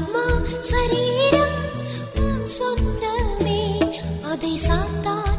ஆத்மா 0.00 0.26
சரீரம் 0.60 1.56
சொந்தமே. 2.58 3.62
அதை 4.22 4.58
சாத்தான் 4.66 5.38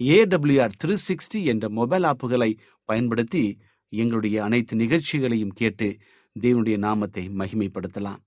ஏடபிள்யூஆர் 0.00 0.76
த்ரீ 0.84 0.96
சிக்ஸ்டி 1.08 1.44
என்ற 1.44 1.68
மொபைல் 1.68 2.02
ஆப்புகளை 2.02 2.58
பயன்படுத்தி 2.84 3.58
எங்களுடைய 3.88 4.44
அனைத்து 4.44 4.76
நிகழ்ச்சிகளையும் 4.76 5.54
கேட்டு 5.54 5.96
தேவனுடைய 6.40 6.76
நாமத்தை 6.76 7.28
மகிமைப்படுத்தலாம். 7.28 8.20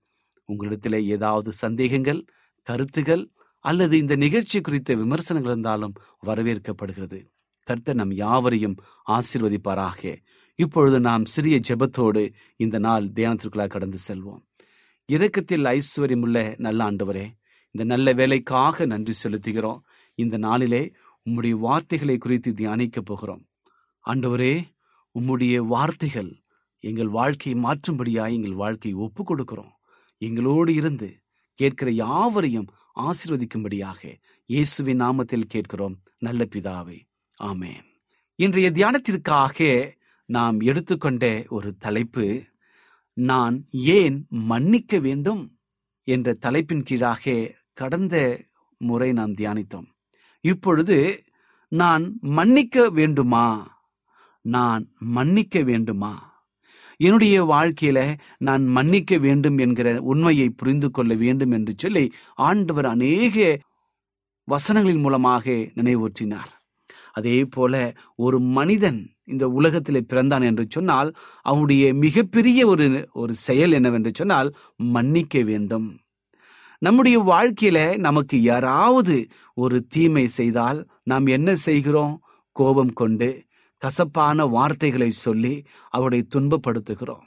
உங்களிடத்தில் 0.44 1.06
ஏதாவது 1.06 1.52
சந்தேகங்கள் 1.52 2.24
கருத்துகள் 2.62 3.30
அல்லது 3.58 3.98
இந்த 3.98 4.16
நிகழ்ச்சி 4.16 4.60
குறித்த 4.60 4.94
விமர்சனங்கள் 4.94 5.52
இருந்தாலும் 5.52 5.94
வரவேற்கப்படுகிறது. 6.26 7.18
கர்த்தர் 7.64 7.94
நம் 7.94 8.12
யாவரையும் 8.12 8.76
ஆசிர்வதிப்பாராக. 9.06 10.16
இப்பொழுது 10.54 11.00
நாம் 11.00 11.24
சிறிய 11.24 11.60
ஜெபத்தோடு 11.68 12.32
இந்த 12.56 12.78
நாள் 12.78 13.04
தியானத்திற்குள்ளாக 13.04 13.66
கடந்து 13.66 13.98
செல்வோம். 14.08 14.42
இரக்கத்தில் 15.06 15.64
ஐஸ்வர்யமுள்ள 15.64 16.54
நல்ல 16.58 16.90
ஆண்டவரே 16.90 17.26
இந்த 17.74 17.84
நல்ல 17.84 18.12
வேலைக்காக 18.12 18.86
நன்றி 18.86 19.14
செலுத்துகிறோம். 19.22 19.80
இந்த 20.14 20.36
நாளிலே 20.36 20.92
உம்முடைய 21.24 21.50
வார்த்தைகளை 21.50 22.18
குறித்து 22.18 22.54
தியானிக்க 22.54 23.00
போகிறோம். 23.00 23.46
ஆண்டவரே 24.06 24.64
உம்முடைய 25.18 25.56
வார்த்தைகள் 25.56 26.42
எங்கள் 26.78 27.08
வாழ்க்கையை 27.08 27.62
மாற்றும்படியாய் 27.62 28.32
எங்கள் 28.32 28.52
வாழ்க்கையை 28.52 29.00
ஒப்பு 29.00 29.22
கொடுக்கிறோம். 29.22 29.72
எங்களோடு 30.18 30.74
இருந்து 30.74 31.22
கேட்கிற 31.54 31.90
யாவரையும் 31.90 32.68
ஆசீர்வதிக்கும்படியாக 33.00 34.20
இயேசுவின் 34.46 35.00
நாமத்தில் 35.00 35.48
கேட்கிறோம். 35.48 35.96
நல்ல 36.18 36.46
பிதாவே 36.50 36.98
ஆமேன். 37.42 37.84
இன்றைய 38.34 38.70
தியானத்திற்காக 38.70 39.90
நாம் 40.24 40.60
எடுத்துக்கொண்ட 40.60 41.44
ஒரு 41.48 41.76
தலைப்பு 41.76 42.44
நான் 43.12 43.66
ஏன் 43.70 44.26
மன்னிக்க 44.28 44.98
வேண்டும்? 44.98 45.58
என்ற 46.02 46.34
தலைப்பின் 46.34 46.82
கீழாக 46.82 47.54
கடந்த 47.72 48.44
முறை 48.76 49.12
நாம் 49.12 49.34
தியானித்தோம். 49.34 49.88
இப்பொழுது 50.40 51.24
நான் 51.68 52.18
மன்னிக்க 52.20 52.90
வேண்டுமா? 52.90 53.46
நான் 54.44 54.92
மன்னிக்க 54.98 55.62
வேண்டுமா? 55.62 56.12
என்னுடைய 56.96 57.44
வாழ்க்கையில 57.44 58.18
நான் 58.38 58.64
மன்னிக்க 58.66 59.18
வேண்டும் 59.18 59.58
என்கிற 59.58 60.00
உண்மையை 60.02 60.48
புரிந்து 60.50 60.90
கொள்ள 60.90 61.14
வேண்டும் 61.14 61.50
என்று 61.50 61.74
சொல்லி 61.76 62.12
ஆண்டவர் 62.34 62.86
அநேக 62.86 63.58
வசனங்களின் 64.48 65.00
மூலமாக 65.00 65.50
நினைவூற்றினார். 65.50 66.50
அதே 67.12 67.44
போல 67.44 67.92
ஒரு 68.16 68.40
மனிதன் 68.40 69.10
இந்த 69.24 69.48
உலகத்தில் 69.48 70.06
பிறந்தான் 70.06 70.42
என்று 70.42 70.66
சொன்னால் 70.68 71.14
அவனுடைய 71.42 71.94
மிகப்பெரிய 71.94 72.66
ஒரு 72.66 73.08
ஒரு 73.12 73.34
செயல் 73.34 73.72
என்னவென்று 73.72 74.10
சொன்னால் 74.14 74.54
மன்னிக்க 74.76 75.42
வேண்டும். 75.42 75.88
நம்முடைய 76.82 77.16
வாழ்க்கையில 77.20 77.78
நமக்கு 77.98 78.36
யாராவது 78.42 79.16
ஒரு 79.54 79.78
தீமை 79.88 80.26
செய்தால் 80.38 80.78
நாம் 81.02 81.26
என்ன 81.26 81.54
செய்கிறோம்? 81.66 82.14
கோபம் 82.56 82.92
கொண்டு 82.92 83.28
கசப்பான 83.82 84.46
வார்த்தைகளை 84.46 85.10
சொல்லி 85.10 85.54
அவரை 85.88 86.20
துன்பப்படுத்துகிறோம். 86.34 87.24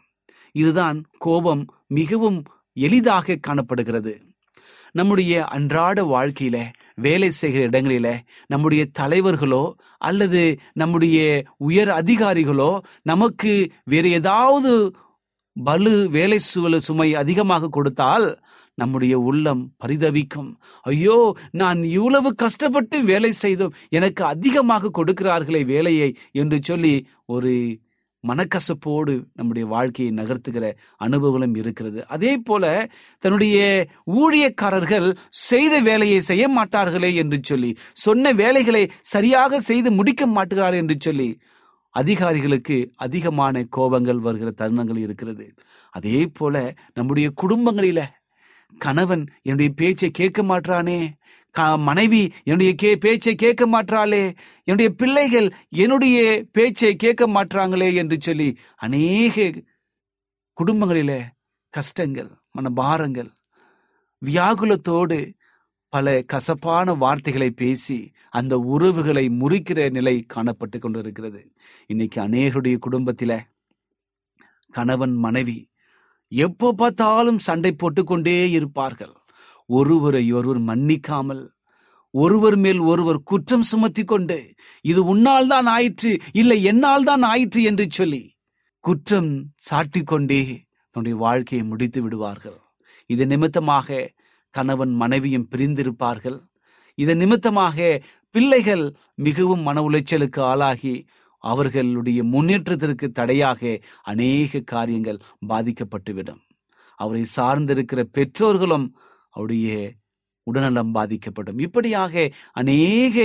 இதுதான் 0.55 0.97
கோபம் 1.17 1.63
மிகவும் 1.87 2.39
எளிதாக 2.77 3.37
காணப்படுகிறது. 3.41 4.13
நம்முடைய 4.91 5.33
அன்றாட 5.45 5.99
வாழ்க்கையில 6.03 6.57
வேலை 6.95 7.29
செய்கிற 7.31 7.61
இடங்களில 7.69 8.07
நம்முடைய 8.47 8.83
தலைவர்களோ 8.91 9.63
அல்லது 9.97 10.43
நம்முடைய 10.73 11.19
உயர் 11.57 11.91
அதிகாரிகளோ 12.01 12.71
நமக்கு 13.01 13.53
வேறு 13.83 14.09
ஏதாவது 14.11 14.73
பலு 15.55 15.95
வேலை 16.09 16.39
சுவல 16.39 16.79
சுமை 16.79 17.15
அதிகமாக 17.15 17.69
கொடுத்தால் 17.69 18.27
நம்முடைய 18.81 19.15
உள்ளம் 19.29 19.63
பரிதவிக்கும். 19.83 20.51
ஐயோ 20.85 21.17
நான் 21.61 21.79
இவ்வளவு 21.97 22.29
கஷ்டப்பட்டு 22.35 22.99
வேலை 23.03 23.31
செய்தோம் 23.43 23.75
எனக்கு 23.89 24.23
அதிகமாக 24.33 24.91
கொடுக்கிறார்களே 24.99 25.63
வேலையை 25.73 26.09
என்று 26.41 26.59
சொல்லி 26.61 26.95
ஒரு 27.25 27.53
மனக்கசப்போடு 28.23 29.13
நம்முடைய 29.33 29.65
வாழ்க்கையை 29.67 30.11
நகர்த்துகிற 30.19 30.65
அனுபவங்களும் 31.05 31.55
இருக்கிறது. 31.61 31.99
அதே 32.07 32.33
போல 32.47 32.63
தன்னுடைய 33.23 33.57
ஊழியக்காரர்கள் 34.21 35.07
செய்த 35.47 35.81
வேலையை 35.89 36.19
செய்ய 36.29 36.45
மாட்டார்களே 36.49 37.09
என்று 37.23 37.39
சொல்லி 37.51 37.71
சொன்ன 38.05 38.31
வேலைகளை 38.43 38.83
சரியாக 39.13 39.59
செய்து 39.69 39.91
முடிக்க 39.91 40.27
மாட்டுகிறார்கள் 40.27 40.83
என்று 40.83 40.97
சொல்லி 40.99 41.29
அதிகாரிகளுக்கு 41.95 42.77
அதிகமான 43.05 43.65
கோபங்கள் 43.77 44.21
வருகிற 44.27 44.51
தருணங்கள் 44.61 44.99
இருக்கிறது. 45.05 45.45
அதே 45.93 46.19
போல 46.37 46.55
நம்முடைய 46.93 47.27
குடும்பங்களில 47.41 48.01
கணவன் 48.77 49.27
என்னுடைய 49.41 49.71
பேச்சை 49.75 50.11
கேட்க 50.11 50.43
மாட்டானே 50.43 51.11
மனைவி 51.77 52.31
என்னுடைய 52.43 52.73
கே 52.73 52.95
பேச்சை 52.95 53.35
கேட்க 53.35 53.67
மாட்டாளே 53.67 54.35
என்னுடைய 54.63 54.93
பிள்ளைகள் 54.93 55.53
என்னுடைய 55.69 56.45
பேச்சை 56.51 56.95
கேட்க 56.95 57.27
மாட்டாங்களே 57.27 57.93
என்று 57.93 58.17
சொல்லி 58.19 58.57
அநேக 58.75 59.51
குடும்பங்களிலே 60.57 61.21
கஷ்டங்கள் 61.69 62.31
மனபாரங்கள் 62.57 63.29
வியாகுலத்தோடு 64.25 65.33
பல 65.89 66.21
கசப்பான 66.21 66.93
வார்த்தைகளை 66.93 67.51
பேசி 67.51 68.11
அந்த 68.29 68.57
உறவுகளை 68.57 69.29
முறிக்கிற 69.29 69.91
நிலை 69.91 70.25
காணப்பட்டு 70.33 70.79
கொண்டிருக்கிறது. 70.79 71.51
இன்னைக்கு 71.87 72.21
அநேகருடைய 72.21 72.77
குடும்பத்தில 72.89 73.39
கணவன் 74.71 75.13
மனைவி 75.13 75.69
எப்போ 76.45 76.67
பார்த்தாலும் 76.81 77.39
சண்டை 77.47 77.71
போட்டுக்கொண்டே 77.81 78.35
இருப்பார்கள். 78.57 79.13
ஒருவரை 79.69 80.23
ஒருவர் 80.37 80.61
மன்னிக்காமல் 80.69 81.43
ஒருவர் 82.13 82.57
மேல் 82.63 82.81
ஒருவர் 82.91 83.19
குற்றம் 83.29 83.65
சுமத்தி 83.69 84.03
கொண்டு 84.03 84.37
இது 84.91 85.01
உன்னால் 85.11 85.47
தான் 85.53 85.67
ஆயிற்று 85.75 86.11
இல்லை 86.41 86.57
என்னால் 86.71 87.07
தான் 87.09 87.23
ஆயிற்று 87.31 87.61
என்று 87.69 87.85
சொல்லி 87.97 88.23
குற்றம் 88.83 89.31
சாட்டிக்கொண்டே 89.69 90.41
தன்னுடைய 90.95 91.15
வாழ்க்கையை 91.25 91.63
முடித்து 91.69 91.99
விடுவார்கள். 92.03 92.59
இது 93.09 93.23
நிமித்தமாக 93.31 94.09
கணவன் 94.55 94.93
மனைவியும் 95.01 95.49
பிரிந்திருப்பார்கள். 95.51 96.39
இதன் 96.97 97.21
நிமித்தமாக 97.23 97.77
பிள்ளைகள் 98.35 98.85
மிகவும் 99.27 99.63
மன 99.67 99.81
உளைச்சலுக்கு 99.89 100.41
ஆளாகி 100.51 100.93
அவர்களுடைய 101.43 102.19
முன்னேற்றத்திற்கு 102.33 103.07
தடையாக 103.11 103.61
அநேக 104.03 104.61
காரியங்கள் 104.73 105.19
பாதிக்கப்பட்டுவிடும். 105.49 106.41
அவரை 106.99 107.23
சார்ந்திருக்கிற 107.35 108.01
பெற்றோர்களும் 108.17 108.87
அவருடைய 109.29 109.91
உடல்நலம் 110.47 110.91
பாதிக்கப்படும். 110.91 111.59
இப்படியாக 111.65 112.31
அநேக 112.51 113.17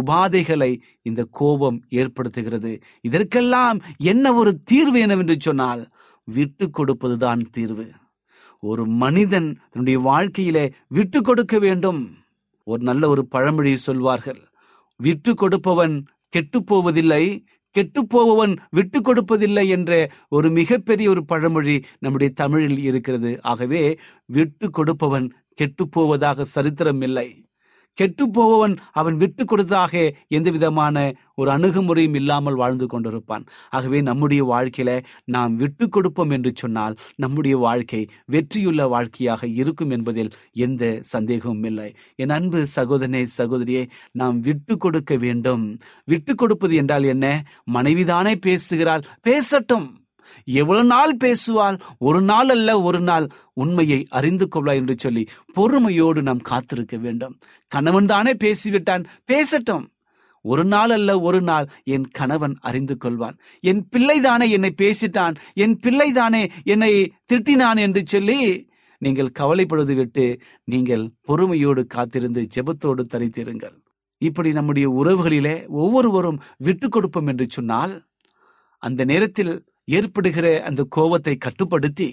உபாதைகளை 0.00 0.70
இந்த 1.02 1.22
கோபம் 1.30 1.78
ஏற்படுத்துகிறது. 1.90 2.72
இதற்கெல்லாம் 3.00 3.78
என்ன 4.12 4.34
ஒரு 4.34 4.52
தீர்வு 4.64 4.98
என்னவென்று 5.00 5.36
சொன்னால் 5.38 5.82
விட்டு 6.24 6.66
கொடுப்பதுதான் 6.70 7.42
தீர்வு. 7.50 7.86
ஒரு 8.62 8.84
மனிதன் 9.02 9.48
தன்னுடைய 9.70 9.98
வாழ்க்கையிலே 10.10 10.64
விட்டு 10.88 11.18
கொடுக்க 11.22 11.58
வேண்டும். 11.58 12.00
ஒரு 12.64 12.82
நல்ல 12.82 13.08
ஒரு 13.08 13.22
பழமொழி 13.34 13.72
சொல்வார்கள். 13.76 14.40
விட்டு 15.00 15.32
கொடுப்பவன் 15.34 15.96
கெட்டு 16.34 16.58
போவதில்லை 16.64 17.24
கெட்டுப்போவன் 17.76 18.54
விட்டு 18.70 19.00
கொடுப்பதில்லை 19.00 19.64
என்ற 19.68 19.92
ஒரு 20.28 20.50
மிகப்பெரிய 20.50 21.08
ஒரு 21.10 21.24
பழமொழி 21.24 21.76
நம்முடைய 21.98 22.32
தமிழில் 22.36 22.78
இருக்கிறது. 22.78 23.32
ஆகவே 23.42 23.82
விட்டு 24.26 24.70
கொடுப்பவன் 24.70 25.28
கெட்டுப்போவதாக 25.60 26.42
சரித்திரம் 26.56 27.00
இல்லை. 27.00 27.28
கெட்டு 27.96 28.24
அவன் 28.92 29.16
விட்டு 29.16 29.44
கொடுத்தாக 29.44 30.12
எந்த 30.28 30.50
விதமான 30.50 31.12
ஒரு 31.34 31.50
அணுகுமுறையும் 31.50 32.14
இல்லாமல் 32.14 32.54
வாழ்ந்து 32.54 32.86
கொண்டிருப்பான். 32.86 33.44
ஆகவே 33.70 34.00
நம்முடைய 34.00 34.44
வாழ்க்கையில 34.44 35.04
நாம் 35.24 35.56
விட்டு 35.56 35.88
கொடுப்போம் 35.88 36.30
என்று 36.30 36.52
சொன்னால் 36.54 36.96
நம்முடைய 37.16 37.56
வாழ்க்கை 37.56 38.08
வெற்றியுள்ள 38.24 38.88
வாழ்க்கையாக 38.88 39.46
இருக்கும் 39.46 39.90
என்பதில் 39.90 40.32
எந்த 40.52 40.98
சந்தேகமும் 41.02 41.64
இல்லை. 41.64 41.94
என் 42.16 42.28
அன்பு 42.28 42.66
சகோதரனே 42.76 43.26
சகோதரியே 43.38 43.88
நாம் 44.12 44.40
விட்டு 44.40 44.76
கொடுக்க 44.76 45.16
வேண்டும். 45.16 45.78
விட்டு 46.04 46.34
கொடுப்பது 46.34 46.74
என்றால் 46.74 47.02
என்ன? 47.02 47.44
மனைவிதானே 47.72 48.34
பேசுகிறாள். 48.40 49.04
பேசட்டும். 49.22 50.05
எவ்வளவு 50.44 50.86
நாள் 50.86 51.16
பேசுவாள்? 51.24 51.80
ஒரு 51.98 52.22
நாள் 52.22 52.48
அல்ல 52.48 52.80
ஒரு 52.80 53.00
நாள். 53.00 53.28
உண்மையை 53.52 54.06
அறிந்து 54.08 54.48
கொள்ளா 54.48 54.74
என்று 54.74 54.94
சொல்லி 54.98 55.26
பொறுமையோடு 55.52 56.22
நாம் 56.22 56.38
காத்திருக்க 56.38 56.96
வேண்டும். 56.96 57.38
கணவன் 57.68 58.06
தானே 58.06 58.32
பேசிவிட்டான். 58.32 59.04
பேசட்டும். 59.32 59.86
ஒரு 60.42 60.64
நாள் 60.64 60.90
அல்ல 60.90 61.20
ஒரு 61.20 61.40
நாள். 61.40 61.68
என் 61.84 62.08
கணவன் 62.08 62.56
அறிந்து 62.60 62.96
கொள்வான். 63.04 63.38
என் 63.60 63.88
பிள்ளைதானே 63.96 64.50
என்னை 64.50 64.74
பேசிட்டான். 64.82 65.34
என் 65.52 65.80
பிள்ளைதானே 65.82 66.50
என்னை 66.62 67.12
திட்டினான் 67.32 67.78
என்று 67.78 68.02
சொல்லி 68.06 68.68
நீங்கள் 68.98 69.32
கவலைப்படுவது 69.38 69.94
விட்டு 69.94 70.40
நீங்கள் 70.64 71.10
பொறுமையோடு 71.20 71.86
காத்திருந்து 71.86 72.46
ஜெபத்தோடு 72.54 73.04
தரித்திருங்கள். 73.14 73.84
இப்படி 74.18 74.52
நம்முடைய 74.52 74.90
உறவுகளிலே 74.90 75.66
ஒவ்வொருவரும் 75.66 76.40
விட்டு 76.56 76.88
கொடுப்போம் 76.88 77.26
என்று 77.26 77.46
சொன்னால் 77.48 78.04
அந்த 78.78 79.04
நேரத்தில் 79.04 79.64
ஏற்படுகிற 79.88 80.62
அந்த 80.62 80.84
கோபத்தை 80.88 81.36
கட்டுப்படுத்தி 81.36 82.10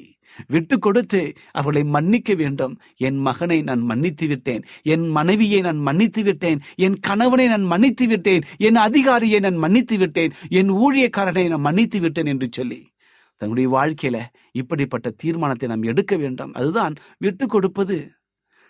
விட்டு 0.48 0.80
கொடுத்து 0.80 1.34
அவளை 1.52 1.84
மன்னிக்க 1.84 2.34
வேண்டும். 2.34 2.80
என் 2.98 3.18
மகனை 3.18 3.62
நான் 3.62 3.82
மன்னித்து 3.82 4.28
விட்டேன். 4.28 4.64
என் 4.84 5.08
மனைவியை 5.08 5.62
நான் 5.62 5.78
மன்னித்து 5.78 6.24
விட்டேன். 6.24 6.60
என் 6.76 6.98
கணவனை 7.00 7.48
நான் 7.48 7.62
மன்னித்து 7.62 8.08
விட்டேன். 8.08 8.44
என் 8.58 8.76
அதிகாரியை 8.76 9.40
நான் 9.40 9.56
மன்னித்து 9.56 9.98
விட்டேன். 9.98 10.34
என் 10.50 10.72
ஊழியக்காரனை 10.72 11.50
நான் 11.50 11.62
மன்னித்து 11.62 12.00
விட்டேன் 12.00 12.26
என்று 12.26 12.48
சொல்லி 12.52 12.92
தன்னுடைய 13.38 13.70
வாழ்க்கையில 13.70 14.18
இப்படிப்பட்ட 14.52 15.10
தீர்மானத்தை 15.10 15.70
நாம் 15.70 15.84
எடுக்க 15.84 16.16
வேண்டும். 16.16 16.54
அதுதான் 16.54 16.94
விட்டு 17.18 17.48
கொடுப்பது. 17.48 17.98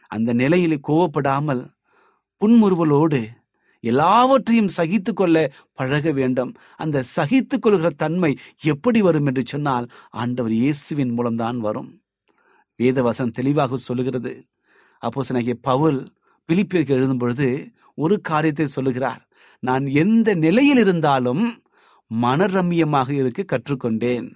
அந்த 0.08 0.34
நிலையில் 0.34 0.86
கோவப்படாமல் 0.88 1.64
புன்முறுவலோடு 2.42 3.20
எல்லாவற்றையும் 3.84 4.72
சகித்து 4.78 5.14
கொள்ள 5.14 5.38
பழக 5.74 6.12
வேண்டும். 6.12 6.52
அந்த 6.78 7.04
சகித்து 7.16 7.60
கொள்கிற 7.60 7.90
தன்மை 8.04 8.32
எப்படி 8.74 9.02
வரும் 9.02 9.26
என்று 9.26 9.44
சொன்னால் 9.46 9.88
ஆண்டவர் 10.10 10.52
இயேசுவின் 10.52 11.14
மூலம்தான் 11.18 11.58
வரும். 11.58 11.90
வேதவசனம் 12.80 13.38
தெளிவாக 13.40 13.78
சொல்லுகிறது. 13.88 14.34
அப்போ 14.98 15.22
பவுல் 15.62 16.00
பிலிப்பிற்கு 16.50 16.92
எழுதும் 16.98 17.18
பொழுது 17.18 17.48
ஒரு 17.96 18.16
காரியத்தை 18.22 18.68
சொல்லுகிறார். 18.68 19.22
நான் 19.64 19.86
எந்த 20.04 20.30
நிலையில் 20.36 20.78
இருந்தாலும் 20.78 21.44
மனரம்யமாக 22.12 23.10
இருக்க 23.10 23.42
கற்றுக்கொண்டேன். 23.44 24.28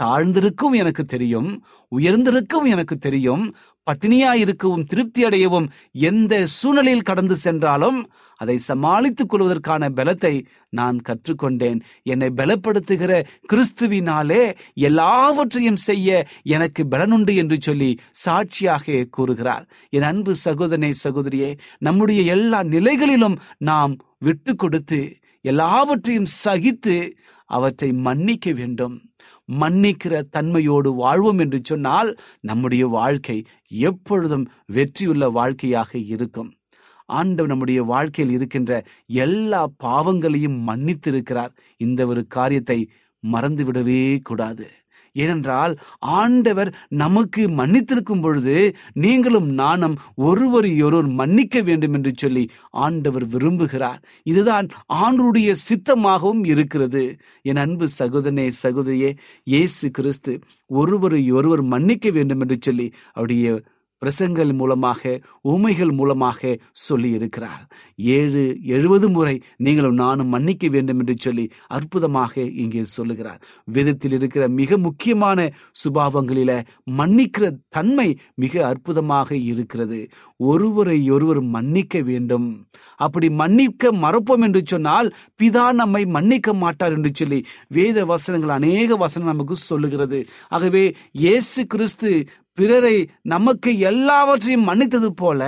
தாழ்ந்திருக்கும் 0.00 0.74
எனக்கு 0.80 1.04
தெரியும் 1.04 1.48
உயர்ந்திருக்கும் 1.92 2.66
எனக்கு 2.74 2.96
தெரியும் 2.96 3.44
பட்டினியாயிருக்கவும் 3.88 4.84
திருப்தி 4.84 5.24
அடையவும் 5.24 5.68
எந்த 5.92 6.46
சூழ்நிலையில் 6.46 7.02
கடந்து 7.02 7.36
சென்றாலும் 7.36 8.10
அதை 8.36 8.58
சமாளித்துக் 8.58 9.28
கொள்வதற்கான 9.28 9.88
பலத்தை 9.88 10.46
நான் 10.68 10.98
கற்றுக்கொண்டேன். 11.08 11.80
என்னை 12.02 12.28
பலப்படுத்துகிற 12.36 13.12
கிறிஸ்துவினாலே 13.52 14.54
எல்லாவற்றையும் 14.74 15.76
செய்ய 15.76 16.26
எனக்கு 16.42 16.84
பலனுண்டு 16.90 17.34
என்று 17.36 17.56
சொல்லி 17.60 17.98
சாட்சியாக 18.12 19.06
கூறுகிறார். 19.10 19.64
என் 19.90 20.02
அன்பு 20.02 20.34
சகோதரனை 20.34 20.92
சகோதரியே 21.04 21.58
நம்முடைய 21.78 22.22
எல்லா 22.22 22.62
நிலைகளிலும் 22.62 23.38
நாம் 23.58 23.96
விட்டு 24.18 24.54
கொடுத்து 24.54 25.00
எல்லாவற்றையும் 25.40 26.30
சகித்து 26.44 26.96
அவற்றை 27.44 27.92
மன்னிக்க 27.92 28.52
வேண்டும். 28.52 29.07
மன்னிக்கிற 29.52 30.22
தன்மையோடு 30.38 30.94
வாழ்வோம் 30.94 31.38
என்று 31.38 31.60
சொன்னால் 31.64 32.18
நம்முடைய 32.40 32.86
வாழ்க்கை 32.86 33.44
எப்பொழுதும் 33.68 34.48
வெற்றியுள்ள 34.66 35.28
வாழ்க்கையாக 35.28 35.98
இருக்கும். 35.98 36.52
ஆண்டவர் 37.06 37.46
நம்முடைய 37.46 37.82
வாழ்க்கையில் 37.82 38.34
இருக்கின்ற 38.34 38.84
எல்லா 39.06 39.66
பாவங்களையும் 39.76 40.68
மன்னித்திருக்கிறார். 40.68 41.52
இந்த 41.76 42.06
ஒரு 42.06 42.26
காரியத்தை 42.26 42.90
மறந்துவிடவே 43.32 44.18
கூடாது. 44.22 44.70
ஏனென்றால் 45.12 45.78
ஆண்டவர் 45.98 46.74
நமக்கு 46.88 47.48
மன்னித்திருக்கும் 47.48 48.20
பொழுது 48.20 48.76
நீங்களும் 48.92 49.48
நானும் 49.48 49.98
ஒருவரையொருவர் 50.16 51.08
மன்னிக்க 51.08 51.62
வேண்டும் 51.62 51.92
என்று 51.92 52.12
சொல்லி 52.16 52.50
ஆண்டவர் 52.70 53.28
விரும்புகிறார். 53.28 54.02
இதுதான் 54.22 54.68
ஆண்டருடைய 54.94 55.54
சித்தமாகவும் 55.68 56.46
இருக்கிறது. 56.46 57.16
என் 57.42 57.56
அன்பு 57.56 57.88
சகோதரனே 57.98 58.50
சகோதரியே 58.62 59.16
இயேசு 59.44 59.90
கிறிஸ்து 59.90 60.38
ஒருவரை 60.66 61.30
ஒருவர் 61.30 61.62
மன்னிக்க 61.62 62.10
வேண்டும் 62.10 62.40
என்று 62.40 62.56
சொல்லி 62.60 62.92
அவருடைய 63.12 63.62
பிரசங்கள் 64.02 64.50
மூலமாக 64.60 65.02
உமைகள் 65.52 65.92
மூலமாக 66.00 66.56
சொல்லி 66.86 67.10
இருக்கிறார் 67.18 67.62
ஏழு 68.18 68.42
எழுபது 68.76 69.08
முறை 69.08 69.34
நீங்களும் 69.66 69.98
நானும் 70.02 70.32
மன்னிக்க 70.34 70.68
வேண்டும் 70.74 71.00
என்று 71.02 71.14
சொல்லி 71.26 71.44
அற்புதமாக 71.76 72.34
இங்கே 72.64 72.82
சொல்லுகிறார். 72.96 73.40
வேதத்தில் 73.68 74.14
இருக்கிற 74.18 74.44
மிக 74.60 74.78
முக்கியமான 74.86 75.48
சுபாவங்களில 75.82 76.50
மன்னிக்கிற 77.00 77.44
தன்மை 77.68 78.08
மிக 78.34 78.54
அற்புதமாக 78.66 79.30
இருக்கிறது. 79.50 80.00
ஒருவரை 80.50 80.98
ஒருவர் 81.10 81.42
மன்னிக்க 81.56 82.02
வேண்டும். 82.02 82.48
அப்படி 82.96 83.28
மன்னிக்க 83.42 83.92
மறப்போம் 84.04 84.44
என்று 84.48 84.62
சொன்னால் 84.64 85.08
பிதா 85.40 85.66
நம்மை 85.80 86.02
மன்னிக்க 86.16 86.52
மாட்டார் 86.64 86.94
என்று 86.98 87.12
சொல்லி 87.20 87.40
வேத 87.68 88.04
வசனங்கள் 88.12 88.56
அநேக 88.58 88.96
வசனம் 89.04 89.32
நமக்கு 89.32 89.56
சொல்லுகிறது. 89.70 90.20
ஆகவே 90.48 90.84
இயேசு 91.24 91.60
கிறிஸ்து 91.66 92.10
பிறரை 92.58 92.96
நமக்கு 93.34 93.70
எல்லாவற்றையும் 93.90 94.68
மன்னித்தது 94.68 95.10
போல 95.20 95.42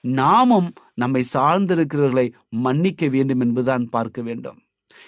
நாமும் 0.00 0.68
நம்மை 0.94 1.22
சார்ந்திருக்கிறவர்களை 1.34 2.26
மன்னிக்க 2.64 3.08
வேண்டும் 3.14 3.40
என்பதுதான் 3.40 3.84
பார்க்க 3.88 4.22
வேண்டும். 4.28 4.58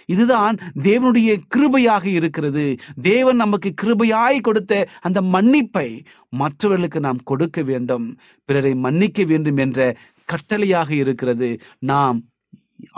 இதுதான் 0.06 0.56
தேவனுடைய 0.82 1.30
கிருபையாக 1.54 2.04
இருக்கிறது. 2.18 2.64
தேவன் 3.02 3.36
நமக்கு 3.36 3.70
கிருபையாய் 3.82 4.40
கொடுத்த 4.40 4.72
அந்த 5.00 5.20
மன்னிப்பை 5.34 5.88
மற்றவர்களுக்கு 6.28 7.00
நாம் 7.00 7.20
கொடுக்க 7.24 7.62
வேண்டும். 7.62 8.06
பிறரை 8.44 8.74
மன்னிக்க 8.74 9.24
வேண்டும் 9.24 9.56
என்ற 9.56 9.96
கட்டளையாக 10.28 10.90
இருக்கிறது. 11.02 11.50
நாம் 11.92 12.18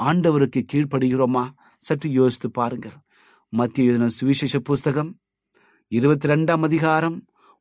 ஆண்டவருக்கு 0.09 0.63
கீழ்ப்படுகிறோமா? 0.73 1.45
சற்று 1.79 2.11
யோசித்து 2.11 2.51
பாருங்கள். 2.51 2.97
மத்திய 3.53 4.09
சுவிசேஷ 4.19 4.59
புஸ்தகம் 4.59 5.11
இருபத்தி 5.93 6.29
ரெண்டாம் 6.29 6.63
அதிகாரம் 6.63 7.19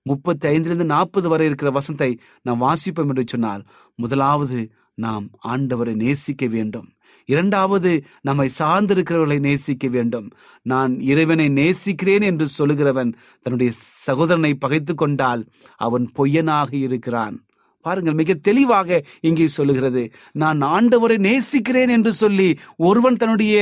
முப்பத்தி 0.09 0.47
ஐந்திலிருந்து 0.47 0.83
நாற்பது 0.83 1.29
வரை 1.29 1.45
இருக்கிற 1.45 1.71
வசனத்தை 1.71 2.19
நாம் 2.41 2.61
வாசிப்போம் 2.61 3.07
என்று 3.07 3.23
சொன்னால் 3.27 3.63
முதலாவது 3.95 4.71
நாம் 4.95 5.29
ஆண்டவரை 5.47 5.93
நேசிக்க 5.93 6.45
வேண்டும். 6.47 6.89
இரண்டாவது 7.25 8.05
நம்மை 8.21 8.49
சார்ந்திருக்கிறவர்களை 8.59 9.39
நேசிக்க 9.39 9.87
வேண்டும். 9.87 10.31
நான் 10.61 10.99
இறைவனை 10.99 11.49
நேசிக்கிறேன் 11.49 12.21
என்று 12.21 12.45
சொல்லுகிறவன் 12.57 13.13
தன்னுடைய 13.43 13.71
சகோதரனை 14.07 14.53
பகைத்து 14.53 14.95
கொண்டால் 14.95 15.47
அவன் 15.75 16.11
பொய்யனாக 16.17 16.73
இருக்கிறான். 16.73 17.44
பாருங்கள் 17.85 18.17
மிக 18.19 18.33
தெளிவாக 18.47 18.99
இங்கே 19.27 19.47
சொல்லுகிறது. 19.57 20.03
நான் 20.43 20.61
ஆண்டவரை 20.75 21.17
நேசிக்கிறேன் 21.27 21.93
என்று 21.97 22.11
சொல்லி 22.21 22.49
ஒருவன் 22.89 23.19
தன்னுடைய 23.21 23.55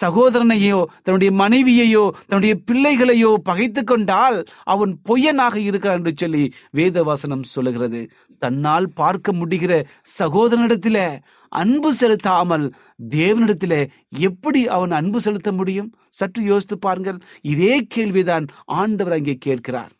சகோதரனையோ 0.00 0.80
தன்னுடைய 1.04 1.30
மனைவியையோ 1.42 2.04
தன்னுடைய 2.28 2.54
பிள்ளைகளையோ 2.68 3.30
பகைத்து 3.50 3.84
கொண்டால் 3.84 4.38
அவன் 4.74 4.92
பொய்யனாக 5.08 5.56
இருக்கிறான் 5.68 6.00
என்று 6.00 6.14
சொல்லி 6.22 6.44
வேதவாசனம் 6.80 7.50
சொல்லுகிறது. 7.54 8.02
தன்னால் 8.42 8.86
பார்க்க 9.00 9.32
முடிகிற 9.40 9.72
சகோதரனிடத்தில 10.18 10.98
அன்பு 11.52 11.90
செலுத்தாமல் 11.98 12.64
தேவனிடத்தில் 13.10 13.78
எப்படி 14.28 14.60
அவன் 14.76 14.92
அன்பு 14.98 15.18
செலுத்த 15.26 15.50
முடியும்? 15.58 15.90
சற்று 16.18 16.40
யோசித்து 16.50 16.76
பாருங்கள். 16.86 17.18
இதே 17.52 17.74
கேள்விதான் 17.94 18.46
ஆண்டவர் 18.80 19.16
அங்கே 19.16 19.34
கேட்கிறார். 19.46 19.92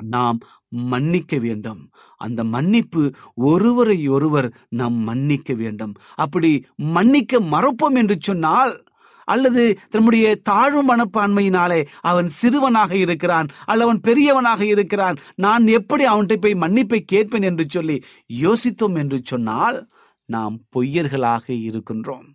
நாம் 0.00 0.38
மன்னிக்க 0.68 1.38
வேண்டும். 1.38 1.90
அந்த 2.16 2.44
மன்னிப்பு 2.44 3.14
ஒருவரை 3.34 4.08
ஒருவர் 4.08 4.52
நாம் 4.68 4.94
மன்னிக்க 4.94 5.54
வேண்டும். 5.54 5.94
அப்படி 6.14 6.66
மன்னிக்க 6.76 7.40
மறப்போம் 7.40 7.94
என்று 7.94 8.16
சொன்னால் 8.20 8.86
அல்லது 9.24 9.78
தன்னுடைய 9.90 10.36
தாழ்வு 10.36 10.82
மனப்பான்மையினாலே 10.84 11.86
அவன் 12.00 12.28
சிறுவனாக 12.28 12.96
இருக்கிறான் 12.96 13.48
அல்ல 13.64 13.84
அவன் 13.84 14.00
பெரியவனாக 14.00 14.60
இருக்கிறான் 14.64 15.16
நான் 15.34 15.66
எப்படி 15.66 16.04
அவன்கிட்ட 16.04 16.36
போய் 16.36 16.54
மன்னிப்பை 16.54 17.00
கேட்பேன் 17.00 17.42
என்று 17.42 17.66
சொல்லி 17.68 18.02
யோசித்தோம் 18.40 18.96
என்று 18.96 19.20
சொன்னால் 19.22 19.88
நாம் 20.24 20.66
பொய்யர்களாக 20.76 21.44
இருக்கின்றோம். 21.48 22.26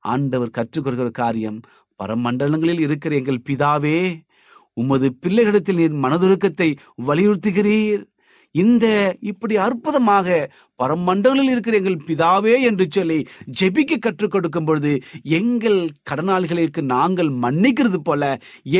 ஆண்டவர் 0.00 0.56
கற்றுக்கொள்கிற 0.58 1.10
காரியம் 1.10 1.60
பரமண்டலங்களில் 2.04 2.80
இருக்கிற 2.80 3.16
எங்கள் 3.16 3.44
பிதாவே 3.44 4.20
உமது 4.82 5.08
பிள்ளைகளிடத்தில் 5.24 5.80
நீர் 5.82 5.98
மனதுருக்கத்தை 6.04 6.70
வலியுறுத்துகிறீர். 7.08 8.04
இந்த 8.54 8.86
இப்படி 9.30 9.54
அற்புதமாக 9.64 10.26
பரமண்டலில் 10.80 11.50
இருக்கிற 11.52 11.76
எங்கள் 11.80 12.04
பிதாவே 12.08 12.54
என்று 12.68 12.84
சொல்லி 12.96 13.18
ஜெபிக்க 13.60 13.98
கற்றுக் 13.98 14.32
கொடுக்கும் 14.34 14.66
பொழுது 14.68 14.92
எங்கள் 15.38 15.78
கடனாளிகளுக்கு 16.10 16.82
நாங்கள் 16.94 17.30
மன்னிக்கிறது 17.44 17.98
போல 18.08 18.22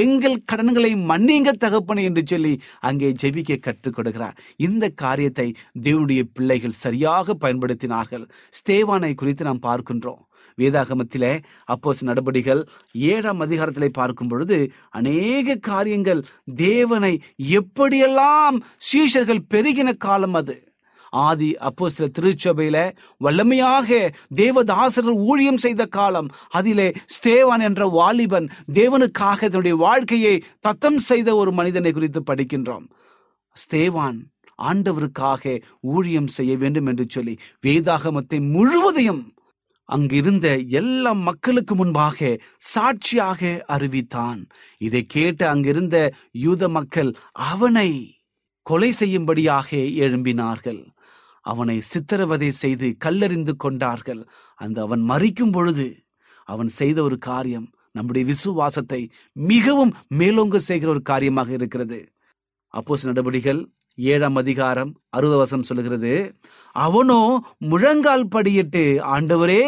எங்கள் 0.03 0.37
கடன்களை 0.53 0.93
மன்னிங்க 1.11 1.53
தகப்பனை 1.65 2.05
என்று 2.11 2.23
சொல்லி 2.33 2.55
அங்கே 2.91 3.11
ஜெபிக்க 3.23 3.59
கற்றுக் 3.67 3.97
கொடுக்கிறார். 3.99 4.39
இந்த 4.69 4.89
காரியத்தை 5.05 5.49
தேவனுடைய 5.83 6.23
பிள்ளைகள் 6.37 6.81
சரியாக 6.85 7.37
பயன்படுத்தினார்கள். 7.45 8.27
ஸ்தேவானை 8.61 9.13
குறித்து 9.15 9.49
நாம் 9.51 9.67
பார்க்கின்றோம். 9.69 10.23
வேதாகமத்திலே 10.59 11.33
அப்போஸ் 11.73 12.01
நடபடிகள் 12.01 12.63
ஏழாம் 12.93 13.41
அதிகாரத்திலே 13.41 13.89
பார்க்கும் 13.93 14.29
பொழுது 14.29 14.59
அநேக 14.91 15.57
காரியங்கள் 15.71 16.23
தேவனை 16.57 17.15
எப்படியெல்லாம் 17.59 18.59
சீஷர்கள் 18.89 19.47
பெருகின 19.55 19.97
காலம் 19.97 20.35
அது. 20.35 20.57
ஆதி 21.13 21.51
அப்போ 21.57 21.89
சில 21.89 22.07
திருச்சபையில 22.19 22.79
வல்லமையாக 23.21 23.89
தேவதாசர்கள் 24.37 25.19
ஊழியம் 25.29 25.57
செய்த 25.57 25.83
காலம் 25.87 26.29
அதிலே 26.49 26.89
ஸ்தேவான் 27.17 27.63
என்ற 27.63 27.87
வாலிபன் 27.87 28.49
தேவனுக்காக 28.75 29.41
தன்னுடைய 29.41 29.77
வாழ்க்கையை 29.77 30.35
தத்தம் 30.61 30.99
செய்த 30.99 31.37
ஒரு 31.37 31.53
மனிதனை 31.53 31.93
குறித்து 31.93 32.23
படிக்கின்றோம். 32.27 32.87
ஸ்தேவான் 33.57 34.19
ஆண்டவருக்காக 34.63 35.63
ஊழியம் 35.81 36.31
செய்ய 36.37 36.53
வேண்டும் 36.57 36.87
என்று 36.87 37.07
சொல்லி 37.09 37.35
வேதாகமத்தை 37.67 38.39
முழுவதையும் 38.55 39.23
அங்கிருந்த 39.89 40.49
எல்லா 40.81 41.13
மக்களுக்கு 41.29 41.75
முன்பாக 41.75 42.19
சாட்சியாக 42.73 43.41
அறிவித்தான். 43.67 44.41
இதை 44.87 45.03
கேட்டு 45.15 45.45
அங்கிருந்த 45.47 45.97
யூத 46.45 46.63
மக்கள் 46.69 47.11
அவனை 47.51 47.91
கொலை 48.67 48.91
செய்யும்படியாக 48.93 49.69
எழும்பினார்கள். 50.05 50.83
அவனை 51.45 51.77
சித்திரவதை 51.93 52.51
செய்து 52.63 52.89
கல்லறிந்து 53.05 53.55
கொண்டார்கள். 53.65 54.23
அந்த 54.59 54.79
அவன் 54.87 55.03
மறிக்கும் 55.11 55.55
பொழுது 55.57 55.89
அவன் 56.49 56.71
செய்த 56.81 56.99
ஒரு 57.03 57.17
காரியம் 57.31 57.67
நம்முடைய 57.97 58.25
விசுவாசத்தை 58.27 59.01
மிகவும் 59.51 59.93
மேலோங்க 60.19 60.57
செய்கிற 60.69 60.89
ஒரு 60.91 61.03
காரியமாக 61.11 61.51
இருக்கிறது. 61.59 61.99
அப்போஸ் 62.75 63.09
நடபடிகள் 63.11 63.61
ஏழாம் 63.99 64.39
அதிகாரம் 64.43 64.91
அறுபது 65.17 65.39
வசம் 65.39 65.67
சொல்லுகிறது 65.69 66.13
அவனோ 66.87 67.23
முழங்கால் 67.71 68.31
படியிட்டு 68.35 68.85
ஆண்டவரே 69.15 69.65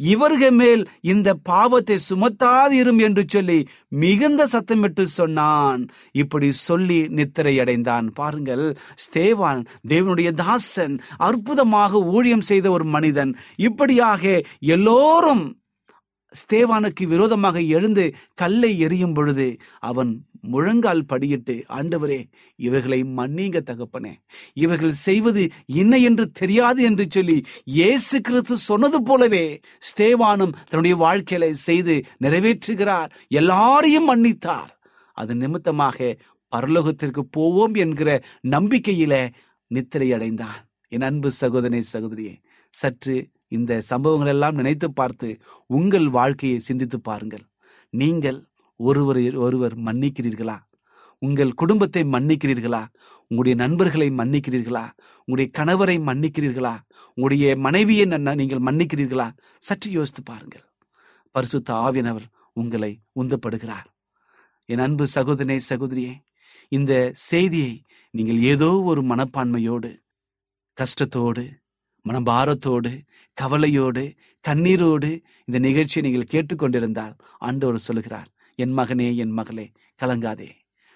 இவர்கள் 0.00 0.54
மேல் 0.60 0.82
இந்த 1.12 1.28
பாவத்தை 1.48 1.96
சுமத்தாதிரும் 2.08 3.00
என்று 3.06 3.22
சொல்லி 3.26 3.58
மிகுந்த 4.02 4.42
சத்தமிட்டு 4.52 5.04
சொன்னான். 5.18 5.82
இப்படி 6.12 6.48
சொல்லி 6.66 6.98
நித்திரை 7.18 7.54
அடைந்தான் 7.58 8.06
பாருங்கள் 8.12 8.64
ஸ்தேவான் 9.04 9.60
தேவனுடைய 9.88 10.30
தாசன் 10.42 10.96
அற்புதமாக 11.28 12.02
ஊழியம் 12.14 12.48
செய்த 12.50 12.66
ஒரு 12.70 12.86
மனிதன். 12.96 13.34
இப்படியாக 13.68 14.22
எல்லோரும் 14.74 15.44
ஸ்தேவானுக்கு 16.34 17.04
விரோதமாக 17.06 17.60
எழுந்து 17.76 18.04
கல்லை 18.34 18.70
எரியும் 18.78 19.12
பொழுது 19.12 19.46
அவன் 19.80 20.10
முழங்கால் 20.42 21.08
படியிட்டு 21.12 21.54
ஆண்டவரே 21.68 22.18
இவர்களை 22.58 22.98
மன்னிங்க 23.18 23.58
தகப்பனே. 23.60 24.12
இவர்கள் 24.54 24.94
செய்வது 25.06 25.42
என்ன 25.66 25.98
என்று 25.98 26.24
தெரியாது 26.30 26.82
என்று 26.82 27.06
சொல்லி 27.10 27.36
இயேசு 27.64 28.20
கிறிஸ்து 28.20 28.58
சொன்னது 28.58 29.02
போலவே 29.02 29.44
ஸ்தேவானும் 29.88 30.56
தன்னுடைய 30.70 30.96
வாழ்க்கையில 30.96 31.50
செய்து 31.50 31.96
நிறைவேற்றுகிறார். 32.22 33.10
எல்லாரையும் 33.28 34.04
மன்னித்தார். 34.04 34.70
அது 35.16 35.34
நிமித்தமாக 35.34 35.98
பரலோகத்திற்கு 36.52 37.22
போவோம் 37.30 37.74
என்கிற 37.74 38.10
நம்பிக்கையில 38.50 39.14
நித்திரை 39.70 40.08
அடைந்தான் 40.12 40.60
என் 40.92 41.00
அன்பு 41.00 41.30
சகோதரனை 41.30 41.82
சகோதரியே 41.92 42.34
சற்று 42.74 43.16
இந்த 43.56 43.72
சம்பவங்கள் 43.90 44.32
எல்லாம் 44.34 44.58
நினைத்து 44.60 44.88
பார்த்து 45.00 45.28
உங்கள் 45.78 46.08
வாழ்க்கையை 46.18 46.58
சிந்தித்து 46.68 46.98
பாருங்கள். 47.08 47.44
நீங்கள் 47.94 48.38
ஒருவர் 48.80 49.20
ஒருவர் 49.44 49.74
மன்னிக்கிறீர்களா? 49.86 50.56
உங்கள் 51.22 51.58
குடும்பத்தை 51.60 52.02
மன்னிக்கிறீர்களா? 52.14 52.82
உங்களுடைய 53.30 53.54
நண்பர்களை 53.62 54.08
மன்னிக்கிறீர்களா? 54.20 54.84
உங்களுடைய 55.26 55.48
கணவரை 55.58 55.96
மன்னிக்கிறீர்களா? 56.08 56.74
உங்களுடைய 57.16 57.46
மனைவியை 57.66 58.06
நீங்கள் 58.40 58.66
மன்னிக்கிறீர்களா? 58.68 59.28
சற்று 59.66 59.90
யோசித்து 59.98 60.22
பாருங்கள். 60.30 60.64
பரிசுத்த 61.34 61.68
ஆவியனவர் 61.86 62.26
உங்களை 62.60 62.92
உந்தப்படுகிறார். 63.20 63.88
என் 64.68 64.82
அன்பு 64.84 65.04
சகோதரனே 65.14 65.56
சகோதரியே 65.70 66.12
இந்த 66.72 66.92
செய்தியை 67.30 67.72
நீங்கள் 68.14 68.40
ஏதோ 68.52 68.68
ஒரு 68.90 69.00
மனப்பான்மையோடு 69.10 69.90
கஷ்டத்தோடு 70.78 71.44
மனபாரத்தோடு 72.08 73.00
கவலையோடு 73.34 74.14
கண்ணீரோடு 74.48 75.20
இந்த 75.44 75.58
நிகழ்ச்சியை 75.58 76.12
நீங்கள் 76.12 76.30
கேட்டுக்கொண்டிருந்தால் 76.32 77.14
ஆண்டவர் 77.38 77.78
சொல்லுகிறார் 77.78 78.28
என் 78.56 78.76
மகனே 78.78 79.16
என் 79.16 79.30
மகளே 79.30 79.72
கலங்காதே. 80.02 80.50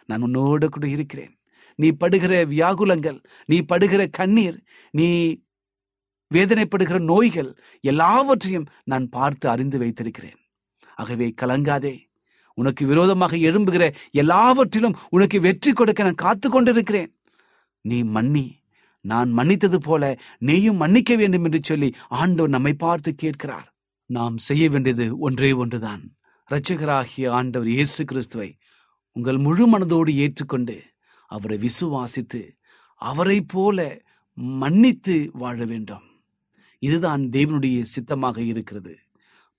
நான் 0.06 0.22
உன்னோடு 0.22 0.68
கூட 0.68 0.86
இருக்கிறேன். 0.88 1.38
நீ 1.74 1.88
படுகிற 1.90 2.44
வியாகுலங்கள் 2.46 3.18
நீ 3.44 3.60
படுகிற 3.60 4.06
கண்ணீர் 4.06 4.58
நீ 4.90 5.38
வேதனைப்படுகிற 6.34 6.98
நோய்கள் 6.98 7.56
எல்லாவற்றையும் 7.80 8.66
நான் 8.84 9.08
பார்த்து 9.08 9.48
அறிந்து 9.48 9.78
வைத்திருக்கிறேன். 9.78 10.38
ஆகவே 10.94 11.34
கலங்காதே. 11.42 12.06
உனக்கு 12.54 12.86
விரோதமாக 12.86 13.36
எழும்புகிற 13.36 13.94
எல்லாவற்றிலும் 14.10 14.96
உனக்கு 15.08 15.40
வெற்றி 15.40 15.72
கொடுக்க 15.72 16.02
நான் 16.02 16.14
காத்து 16.14 16.50
கொண்டிருக்கிறேன் 16.50 17.10
நீ 17.80 18.02
மன்னி 18.02 18.57
நான் 19.00 19.32
மன்னித்தது 19.32 19.76
போல 19.76 20.18
நீயும் 20.38 20.76
மன்னிக்க 20.76 21.16
வேண்டும் 21.16 21.44
என்று 21.44 21.60
சொல்லி 21.62 21.94
ஆண்டவர் 22.08 22.50
நம்மை 22.50 22.72
பார்த்து 22.72 23.14
கேட்கிறார். 23.14 23.76
நாம் 24.06 24.38
செய்ய 24.38 24.70
வேண்டியது 24.70 25.18
ஒன்றே 25.18 25.52
ஒன்றுதான். 25.52 26.16
இரட்சகராகிய 26.50 27.28
ஆண்டவர் 27.28 27.68
இயேசு 27.68 28.04
கிறிஸ்துவை 28.04 28.58
உங்கள் 29.12 29.38
முழு 29.38 29.78
மனதோடு 29.78 30.14
ஏற்றுக்கொண்டு 30.14 30.82
அவரை 31.26 31.58
விசுவாசித்து 31.58 32.50
அவரைப் 32.94 33.48
போல 33.48 34.02
மன்னித்து 34.32 35.30
வாழ 35.32 35.64
வேண்டும். 35.64 36.02
இதுதான் 36.78 37.22
தேவனுடைய 37.22 37.82
சித்தமாக 37.82 38.40
இருக்கிறது. 38.40 38.98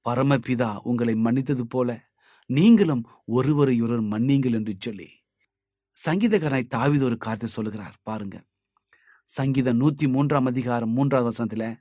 பரமபிதா 0.09 0.77
உங்களை 0.83 1.13
மன்னித்தது 1.13 1.61
போல 1.61 2.07
நீங்களும் 2.45 3.07
ஒருவரையொருவர் 3.25 4.01
மன்னீங்கள் 4.01 4.13
மன்னிங்கள் 4.13 4.53
என்று 4.53 4.75
சொல்லி 4.79 5.09
சங்கீதகராய் 6.05 6.71
தாவித 6.75 7.03
ஒரு 7.03 7.17
காத்து 7.17 7.47
சொல்லுகிறார். 7.47 7.95
பாருங்க. 8.03 8.43
சங்கீதம் 9.29 9.79
நூத்தி 9.81 10.07
மூன்றாம் 10.07 10.45
அதிகாரம் 10.45 10.89
மூன்றாவது 10.89 11.29
வசனத்துல 11.29 11.75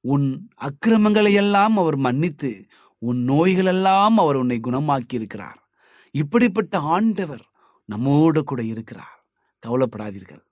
உன் 0.00 0.50
அக்கிரமங்களை 0.54 1.32
எல்லாம் 1.32 1.76
அவர் 1.76 1.96
மன்னித்து 1.96 2.66
உன் 2.98 3.28
நோய்களெல்லாம் 3.28 4.14
அவர் 4.14 4.36
உன்னை 4.36 4.58
குணமாக்கி 4.62 5.14
இருக்கிறார் 5.14 5.68
இப்படிப்பட்ட 6.10 6.78
ஆண்டவர் 6.78 7.44
நம்மோடு 7.84 8.44
கூட 8.44 8.62
இருக்கிறார். 8.62 9.16
கவலைப்படாதீர்கள். 9.66 10.42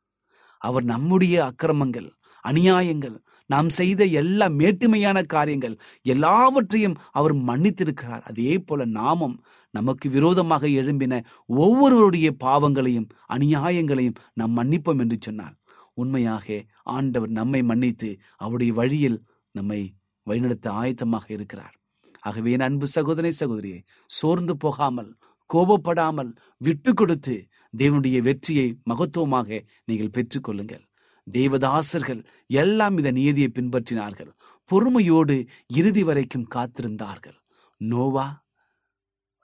அவர் 0.58 0.84
நம்முடைய 0.84 1.36
அக்கிரமங்கள் 1.44 2.08
அநியாயங்கள் 2.44 3.16
நாம் 3.46 3.68
செய்த 3.68 4.04
எல்லா 4.04 4.46
மேட்டுமையான 4.46 5.26
காரியங்கள் 5.26 5.78
எல்லாவற்றையும் 6.02 6.96
அவர் 7.10 7.34
மன்னித்திருக்கிறார். 7.34 8.22
அதே 8.22 8.58
போல 8.58 8.84
நாமும் 8.84 9.44
நமக்கு 9.70 10.10
விரோதமாக 10.10 10.66
எழும்பின 10.66 11.24
ஒவ்வொருவருடைய 11.46 12.30
பாவங்களையும் 12.32 13.08
அநியாயங்களையும் 13.28 14.18
நாம் 14.34 14.56
மன்னிப்போம் 14.56 14.98
என்று 14.98 15.18
சொன்னார். 15.20 15.56
உண்மையாக 16.02 16.56
ஆண்டவர் 16.96 17.32
நம்மை 17.38 17.61
மன்னித்து 17.62 18.11
அவருடைய 18.37 18.72
வழியில் 18.72 19.18
நம்மை 19.54 19.80
வழிநடத்த 20.26 20.66
ஆயத்தமாக 20.80 21.26
இருக்கிறார். 21.37 21.74
ஆகவே 22.20 22.52
என் 22.56 22.66
அன்பு 22.68 22.87
சகோதரி 22.96 23.30
சகோதரியை 23.42 23.80
சோர்ந்து 24.18 24.54
போகாமல் 24.56 25.11
கோபப்படாமல் 25.50 26.30
விட்டு 26.56 26.92
கொடுத்து 26.94 27.35
தேவனுடைய 27.74 28.18
வெற்றியை 28.28 28.68
மகத்துவமாக 28.90 29.48
நீங்கள் 29.85 30.14
பெற்றுக்கொள்ளுங்கள். 30.16 30.85
தேவதாசர்கள் 31.26 32.20
எல்லாம் 32.62 32.96
இந்த 32.98 33.11
நியதியை 33.11 33.50
பின்பற்றினார்கள். 33.52 34.30
பொறுமையோடு 34.70 35.37
இறுதி 35.80 36.02
வரைக்கும் 36.09 36.50
காத்திருந்தார்கள். 36.54 37.38
நோவா 37.80 38.26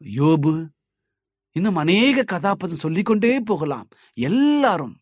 யோபு 0.00 0.54
இன்னும் 1.56 1.80
அநேக 1.82 2.24
கதாபாத்திரம் 2.24 2.84
சொல்லிக்கொண்டே 2.84 3.32
போகலாம். 3.50 3.88
எல்லாரும் 4.18 4.94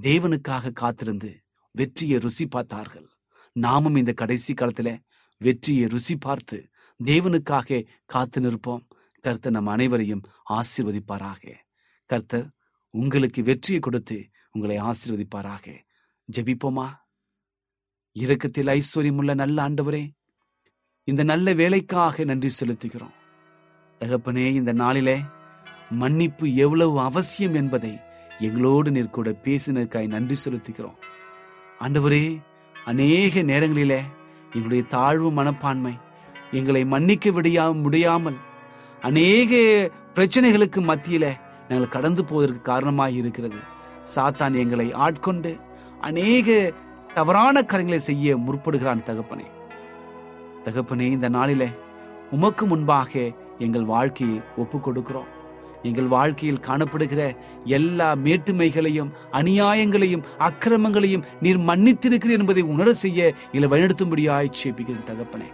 தேவனுக்காக 0.00 0.72
காத்திருந்து 0.72 1.42
வெற்றியை 1.70 2.18
ருசி 2.18 2.46
பார்த்தார்கள். 2.46 3.08
நாமும் 3.52 3.94
இந்த 3.94 4.12
கடைசி 4.12 4.54
காலத்துல 4.54 4.98
வெற்றியை 5.38 5.86
ருசி 5.86 6.16
பார்த்து 6.16 6.68
தேவனுக்காக 7.04 7.86
காத்து 8.04 8.40
நிற்போம். 8.40 8.84
கர்த்தர் 9.20 9.52
நம் 9.52 9.66
அனைவரையும் 9.66 10.22
ஆசிர்வதிப்பாராக. 10.50 11.52
கர்த்தர் 12.06 12.50
உங்களுக்கு 12.90 13.42
வெற்றியை 13.42 13.80
கொடுத்து 13.80 14.30
உங்களை 14.52 14.80
ஆசிர்வதிப்பாராக. 14.80 15.78
ஜெபிப்போமா? 16.32 16.94
இரக்கத்தில் 18.12 18.66
ஐஸ்வர்யமுள்ள 18.66 19.34
நல்ல 19.34 19.68
ஆண்டவரே 19.68 20.10
இந்த 21.04 21.22
நல்ல 21.22 21.52
வேலைக்காக 21.52 22.24
நன்றி 22.24 22.50
செலுத்துகிறோம். 22.60 23.14
தகப்பனே 23.98 24.46
இந்த 24.54 24.72
நாளிலே 24.72 25.20
மன்னிப்பு 25.90 26.54
எவ்வளவு 26.54 27.00
அவசியம் 27.00 27.54
என்பதை 27.54 28.03
எங்களோடு 28.40 28.90
நீர் 28.90 29.10
கூட 29.10 29.30
பேசினதுக்காய் 29.30 30.06
நன்றி 30.06 30.36
செலுத்துகிறோம். 30.44 30.96
ஆண்டவரே 31.80 32.40
அநேக 32.84 33.42
நேரங்களிலே 33.42 34.00
எங்களுடைய 34.52 34.84
தாழ்வு 34.88 35.30
மனப்பான்மை 35.30 35.92
எங்களை 36.50 36.84
மன்னிக்க 36.84 37.30
விடியா 37.30 37.80
முடியாமல் 37.82 38.36
அநேக 39.00 39.52
பிரச்சனைகளுக்கு 40.14 40.80
மத்தியில 40.80 41.32
நாங்கள் 41.68 41.88
கடந்து 41.88 42.24
போவதற்கு 42.24 42.60
காரணமாக 42.60 43.10
இருக்கிறது. 43.10 43.56
சாத்தான் 44.14 44.54
எங்களை 44.54 44.92
ஆட்கொண்டு 44.92 45.56
அநேக 46.00 46.72
தவறான 47.14 47.62
காரியங்களை 47.62 48.00
செய்ய 48.00 48.36
முற்படுகிறான் 48.36 49.06
தகப்பனே. 49.06 49.46
தகப்பனே 50.64 51.00
இந்த 51.00 51.28
நாளில 51.28 51.74
உமக்கு 52.30 52.66
முன்பாக 52.66 53.32
எங்கள் 53.58 53.84
வாழ்க்கையை 53.84 54.40
ஒப்பு 54.56 54.78
கொடுக்கிறோம் 54.78 55.33
எங்கள் 55.84 56.12
வாழ்க்கையில் 56.16 56.64
காணப்படுகிற 56.66 57.22
எல்லா 57.64 58.08
மேட்டுமைகளையும் 58.24 59.10
அநியாயங்களையும் 59.32 60.26
அக்கிரமங்களையும் 60.38 61.24
நீர் 61.40 61.60
மன்னித்திருக்கிறீர் 61.70 62.38
என்பதை 62.38 62.62
உணர 62.74 62.92
செய்ய 63.04 63.32
இல்லை 63.52 63.68
வழிநடத்தும்படியாய் 63.68 64.54
சேப்பிக்கிறேன் 64.60 65.08
தகப்பனே. 65.10 65.48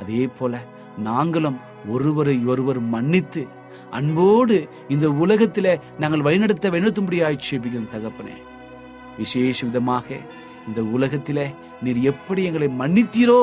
அதே 0.00 0.24
போல 0.38 0.60
நாங்களும் 0.98 1.58
ஒருவரை 1.88 2.36
ஒருவர் 2.46 2.80
மன்னித்து 2.80 3.46
அன்போடு 3.90 4.68
இந்த 4.88 5.06
உலகத்தில் 5.24 5.72
நாங்கள் 5.98 6.20
வழிநடத்த 6.20 6.70
வழிநடத்தும்படியாய் 6.70 7.44
சேப்பிக்கிறேன் 7.48 7.94
தகப்பனே. 7.94 8.36
விசேஷ 9.18 9.66
விதமாக 9.66 10.06
இந்த 10.68 10.80
உலகத்தில் 10.96 11.44
நீர் 11.82 12.00
எப்படி 12.12 12.44
எங்களை 12.44 12.68
மன்னித்தீரோ 12.78 13.40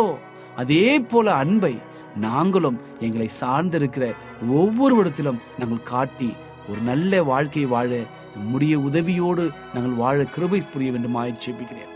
அதே 0.55 0.99
போல 0.99 1.27
அன்பை 1.33 1.73
நாங்களும் 2.15 2.79
எங்களை 2.99 3.29
சார்ந்திருக்கிற 3.41 4.13
ஒவ்வொரு 4.49 4.95
இடத்திலும் 4.95 5.41
நாங்கள் 5.59 5.83
காட்டி 5.83 6.33
ஒரு 6.69 6.79
நல்ல 6.81 7.23
வாழ்க்கையை 7.23 7.71
வாழ 7.71 7.99
முடிய 8.35 8.77
உதவியோடு 8.77 9.43
நாங்கள் 9.73 9.99
வாழ 10.03 10.23
கிருபை 10.23 10.61
புரிய 10.61 10.91
வேண்டுமாய் 10.91 11.39
ஜெபிக்கிறேன். 11.45 11.91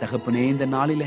தகப்பனே 0.00 0.42
இந்த 0.48 0.66
நாளில 0.66 1.04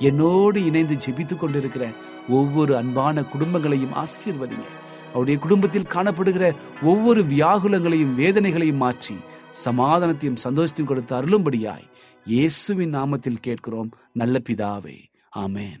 என்னோடு 0.00 0.64
இணைந்து 0.64 0.94
ஜெபித்துக் 0.94 1.38
கொண்டிருக்கிற 1.38 1.90
ஒவ்வொரு 2.28 2.76
அன்பான 2.76 3.20
குடும்பங்களையும் 3.20 3.96
ஆசீர்வதிங்க. 4.02 4.66
அவருடைய 5.08 5.40
குடும்பத்தில் 5.40 5.92
காணப்படுகிற 5.94 6.54
ஒவ்வொரு 6.82 7.22
வியாகுலங்களையும் 7.22 8.14
வேதனைகளையும் 8.16 8.82
மாற்றி 8.84 9.16
சமாதானத்தையும் 9.64 10.42
சந்தோஷத்தையும் 10.44 10.84
கொடுத்து 10.84 11.14
அருளும்படியாய் 11.16 11.88
இயேசுவின் 12.24 12.94
நாமத்தில் 12.94 13.40
கேட்கிறோம். 13.40 13.90
நல்ல 14.12 14.40
பிதாவே. 14.48 14.98
ஆமேன். 15.36 15.80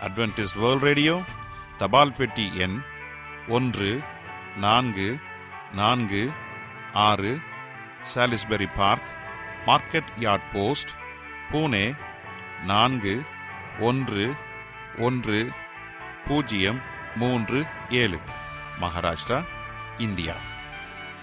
அட்வென்டிஸ்ட் 0.00 0.54
வேர்ல்ட் 0.54 0.82
ரேடியோ 0.82 1.14
தபால் 1.76 2.12
பெட்டி 2.12 2.54
எண் 2.56 2.78
ஒன்று 3.48 3.90
நான்கு 4.56 5.18
நான்கு 5.72 6.22
ஆறு 6.92 7.32
Salisbury 8.14 8.74
Park 8.74 9.08
market 9.66 10.10
yard 10.18 10.52
post 10.52 10.88
Pune 11.50 11.94
நான்கு 12.64 13.22
ஒன்று 13.80 14.34
ஒன்று 14.98 15.50
பூஜ்ஜியம் 16.24 16.80
மூன்று 17.14 17.66
ஏழு 17.90 18.18
மகாராஷ்டிரா 18.80 19.44
இந்தியா. 19.98 20.36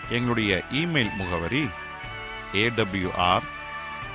எங்களுடைய 0.10 0.64
இமெயில் 0.72 1.16
முகவரி 1.16 1.68
AWR 2.54 3.46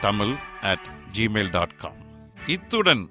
Tamil 0.00 0.34
at 0.62 0.86
Gmail 1.12 1.50
dot 1.50 1.76
com 1.76 1.98
இத்துடன் 2.46 3.10